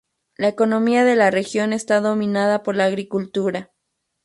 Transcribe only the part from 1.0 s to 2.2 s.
de la región está